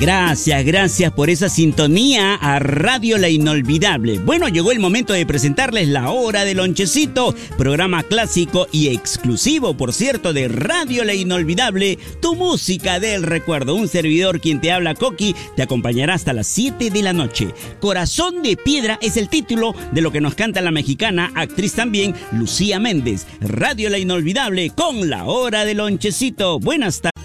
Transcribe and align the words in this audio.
Gracias, 0.00 0.64
gracias 0.64 1.12
por 1.12 1.28
esa 1.28 1.48
sintonía 1.48 2.36
a 2.36 2.60
Radio 2.60 3.18
La 3.18 3.28
Inolvidable. 3.28 4.20
Bueno, 4.20 4.46
llegó 4.46 4.70
el 4.70 4.78
momento 4.78 5.12
de 5.12 5.26
presentarles 5.26 5.88
la 5.88 6.10
hora 6.10 6.44
del 6.44 6.58
lonchecito, 6.58 7.34
programa 7.56 8.04
clásico 8.04 8.68
y 8.70 8.94
exclusivo, 8.94 9.76
por 9.76 9.92
cierto, 9.92 10.32
de 10.32 10.46
Radio 10.46 11.02
La 11.02 11.14
Inolvidable, 11.14 11.98
tu 12.22 12.36
música 12.36 13.00
del 13.00 13.24
recuerdo. 13.24 13.74
Un 13.74 13.88
servidor 13.88 14.40
quien 14.40 14.60
te 14.60 14.70
habla, 14.70 14.94
Coqui, 14.94 15.34
te 15.56 15.62
acompañará 15.62 16.14
hasta 16.14 16.32
las 16.32 16.46
7 16.46 16.90
de 16.90 17.02
la 17.02 17.12
noche. 17.12 17.52
Corazón 17.80 18.44
de 18.44 18.56
Piedra 18.56 19.00
es 19.02 19.16
el 19.16 19.28
título 19.28 19.74
de 19.90 20.00
lo 20.00 20.12
que 20.12 20.20
nos 20.20 20.36
canta 20.36 20.60
la 20.60 20.70
mexicana, 20.70 21.32
actriz 21.34 21.74
también, 21.74 22.14
Lucía 22.30 22.78
Méndez. 22.78 23.26
Radio 23.40 23.90
La 23.90 23.98
Inolvidable 23.98 24.70
con 24.70 25.10
la 25.10 25.24
hora 25.24 25.64
del 25.64 25.78
lonchecito. 25.78 26.60
Buenas 26.60 27.00
tardes. 27.00 27.17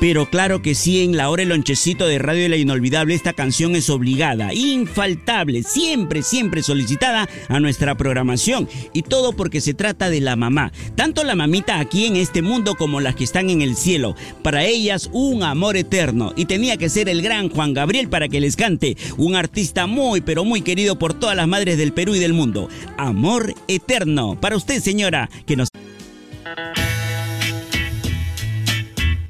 Pero 0.00 0.30
claro 0.30 0.62
que 0.62 0.74
sí, 0.74 1.02
en 1.04 1.18
la 1.18 1.28
hora 1.28 1.42
el 1.42 1.50
lonchecito 1.50 2.06
de 2.06 2.18
Radio 2.18 2.44
de 2.44 2.48
la 2.48 2.56
Inolvidable, 2.56 3.14
esta 3.14 3.34
canción 3.34 3.76
es 3.76 3.90
obligada, 3.90 4.54
infaltable, 4.54 5.62
siempre, 5.62 6.22
siempre 6.22 6.62
solicitada 6.62 7.28
a 7.48 7.60
nuestra 7.60 7.94
programación. 7.98 8.66
Y 8.94 9.02
todo 9.02 9.34
porque 9.34 9.60
se 9.60 9.74
trata 9.74 10.08
de 10.08 10.22
la 10.22 10.36
mamá. 10.36 10.72
Tanto 10.96 11.22
la 11.22 11.34
mamita 11.34 11.78
aquí 11.78 12.06
en 12.06 12.16
este 12.16 12.40
mundo 12.40 12.76
como 12.76 13.00
las 13.00 13.14
que 13.14 13.24
están 13.24 13.50
en 13.50 13.60
el 13.60 13.76
cielo. 13.76 14.16
Para 14.42 14.64
ellas, 14.64 15.10
un 15.12 15.42
amor 15.42 15.76
eterno. 15.76 16.32
Y 16.34 16.46
tenía 16.46 16.78
que 16.78 16.88
ser 16.88 17.10
el 17.10 17.20
gran 17.20 17.50
Juan 17.50 17.74
Gabriel 17.74 18.08
para 18.08 18.28
que 18.28 18.40
les 18.40 18.56
cante. 18.56 18.96
Un 19.18 19.36
artista 19.36 19.86
muy, 19.86 20.22
pero 20.22 20.46
muy 20.46 20.62
querido 20.62 20.98
por 20.98 21.12
todas 21.12 21.36
las 21.36 21.46
madres 21.46 21.76
del 21.76 21.92
Perú 21.92 22.14
y 22.14 22.20
del 22.20 22.32
mundo. 22.32 22.70
Amor 22.96 23.54
eterno. 23.68 24.40
Para 24.40 24.56
usted, 24.56 24.80
señora, 24.80 25.28
que 25.44 25.56
nos... 25.56 25.69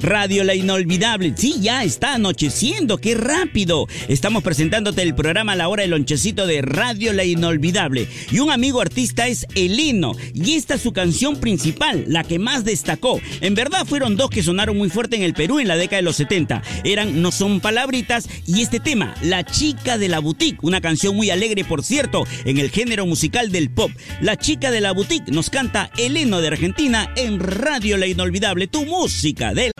Radio 0.02 0.44
La 0.44 0.54
Inolvidable. 0.54 1.34
Sí, 1.36 1.56
ya 1.60 1.84
está 1.84 2.14
anocheciendo, 2.14 2.98
qué 2.98 3.14
rápido. 3.14 3.86
Estamos 4.08 4.42
presentándote 4.42 5.02
el 5.02 5.14
programa 5.14 5.56
La 5.56 5.68
Hora 5.68 5.82
del 5.82 5.90
Lonchecito 5.90 6.46
de 6.46 6.62
Radio 6.62 7.12
La 7.12 7.24
Inolvidable. 7.24 8.08
Y 8.30 8.38
un 8.38 8.50
amigo 8.50 8.80
artista 8.80 9.28
es 9.28 9.46
Elino. 9.54 10.12
Y 10.34 10.54
esta 10.54 10.74
es 10.74 10.82
su 10.82 10.92
canción 10.92 11.36
principal, 11.36 12.04
la 12.06 12.24
que 12.24 12.38
más 12.38 12.64
destacó. 12.64 13.20
En 13.40 13.54
verdad 13.54 13.86
fueron 13.86 14.16
dos 14.16 14.30
que 14.30 14.42
sonaron 14.42 14.78
muy 14.78 14.88
fuerte 14.88 15.16
en 15.16 15.22
el 15.22 15.34
Perú 15.34 15.60
en 15.60 15.68
la 15.68 15.76
década 15.76 15.98
de 15.98 16.02
los 16.02 16.16
70. 16.16 16.62
Eran 16.84 17.20
No 17.20 17.30
son 17.30 17.60
palabritas 17.60 18.28
y 18.46 18.62
este 18.62 18.80
tema, 18.80 19.14
La 19.22 19.44
chica 19.44 19.98
de 19.98 20.08
la 20.08 20.18
boutique. 20.18 20.58
Una 20.62 20.80
canción 20.80 21.14
muy 21.14 21.30
alegre, 21.30 21.64
por 21.64 21.84
cierto, 21.84 22.24
en 22.44 22.58
el 22.58 22.70
género 22.70 23.06
musical 23.06 23.52
del 23.52 23.70
pop. 23.70 23.90
La 24.20 24.36
chica 24.36 24.70
de 24.70 24.80
la 24.80 24.92
boutique 24.92 25.30
nos 25.30 25.50
canta 25.50 25.90
Eleno 25.98 26.40
de 26.40 26.48
Argentina 26.48 27.12
en 27.16 27.38
Radio 27.38 27.96
La 27.96 28.06
Inolvidable, 28.06 28.66
tu 28.66 28.86
música 28.86 29.52
del... 29.52 29.72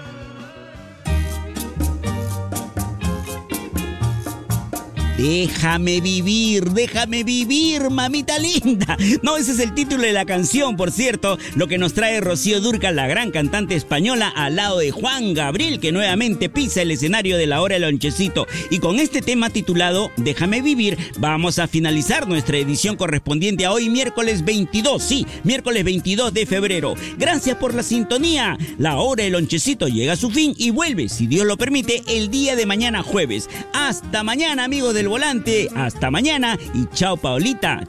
Déjame 5.21 6.01
vivir, 6.01 6.71
déjame 6.71 7.25
vivir, 7.25 7.91
mamita 7.91 8.39
linda. 8.39 8.97
No, 9.23 9.37
ese 9.37 9.53
es 9.53 9.59
el 9.59 9.75
título 9.75 10.05
de 10.05 10.15
la 10.15 10.25
canción, 10.25 10.79
por 10.79 10.91
cierto, 10.91 11.39
lo 11.57 11.69
que 11.69 11.77
nos 11.77 11.93
trae 11.93 12.23
Rocío 12.23 12.59
Durca, 12.63 12.91
la 12.91 13.07
gran 13.07 13.31
cantante 13.31 13.75
española, 13.75 14.33
al 14.35 14.57
lado 14.57 14.79
de 14.79 14.93
Juan 14.93 15.35
Gabriel, 15.35 15.79
que 15.79 15.93
nuevamente 15.93 16.49
pisa 16.49 16.81
el 16.81 16.91
escenario 16.91 17.37
de 17.37 17.47
la 17.47 17.61
hora 17.61 17.75
del 17.75 17.83
lonchecito. 17.83 18.47
Y 18.71 18.79
con 18.79 18.99
este 18.99 19.21
tema 19.21 19.51
titulado 19.51 20.11
Déjame 20.17 20.63
vivir, 20.63 20.97
vamos 21.19 21.59
a 21.59 21.69
finalizar 21.69 22.27
nuestra 22.27 22.57
edición 22.57 22.97
correspondiente 22.97 23.67
a 23.67 23.73
hoy, 23.73 23.91
miércoles 23.91 24.43
22, 24.43 25.03
sí, 25.03 25.27
miércoles 25.45 25.85
22 25.85 26.33
de 26.33 26.47
febrero. 26.47 26.95
Gracias 27.19 27.59
por 27.59 27.75
la 27.75 27.83
sintonía. 27.83 28.57
La 28.79 28.97
hora 28.97 29.25
del 29.25 29.35
lonchecito 29.35 29.87
llega 29.87 30.15
a 30.15 30.17
su 30.17 30.31
fin 30.31 30.55
y 30.57 30.71
vuelve, 30.71 31.11
si 31.11 31.27
Dios 31.27 31.45
lo 31.45 31.59
permite, 31.59 32.03
el 32.09 32.31
día 32.31 32.57
de 32.57 32.65
mañana 32.65 33.03
jueves. 33.03 33.51
Hasta 33.75 34.23
mañana, 34.23 34.65
amigos 34.65 34.95
del 34.95 35.10
volante. 35.11 35.69
Hasta 35.75 36.11
mañana 36.11 36.59
y 36.73 36.87
chao, 36.95 37.19
Paolita. 37.19 37.85